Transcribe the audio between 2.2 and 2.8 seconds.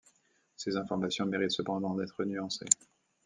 nuancées.